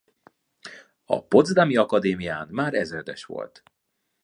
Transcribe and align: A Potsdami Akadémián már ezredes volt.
A 1.05 1.27
Potsdami 1.27 1.75
Akadémián 1.77 2.47
már 2.47 2.73
ezredes 2.73 3.25
volt. 3.25 3.63